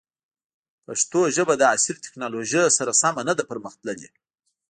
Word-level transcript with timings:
پښتو 0.85 1.19
ژبه 1.35 1.53
د 1.57 1.63
عصري 1.73 1.99
تکنالوژۍ 2.05 2.63
سره 2.77 2.91
سمه 3.01 3.21
نه 3.29 3.33
ده 3.37 3.43
پرمختللې. 3.51 4.09